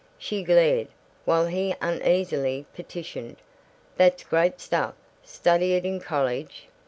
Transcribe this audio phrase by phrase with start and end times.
[0.17, 0.87] She glared,
[1.25, 3.37] while he uneasily petitioned,
[3.97, 4.95] "That's great stuff.
[5.23, 6.69] Study it in college?